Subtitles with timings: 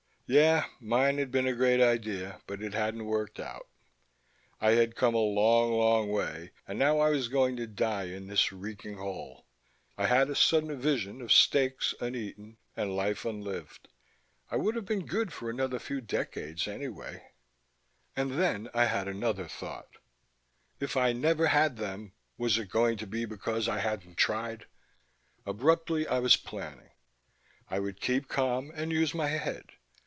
[0.33, 3.67] Yeah, mine had been a great idea, but it hadn't worked out.
[4.61, 8.27] I had come a long, long way and now I was going to die in
[8.27, 9.45] this reeking hole.
[9.97, 13.89] I had a sudden vision of steaks uneaten, and life unlived.
[14.49, 17.23] I would have been good for another few decades anyway
[18.15, 19.97] And then I had another thought:
[20.79, 24.67] if I never had them was it going to be because I hadn't tried?
[25.45, 26.91] Abruptly I was planning.
[27.67, 29.65] I would keep calm and use my head.